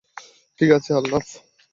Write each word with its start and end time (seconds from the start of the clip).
ঠিক 0.59 0.69
আছে, 0.71 0.89
আলতাফ। 0.93 1.25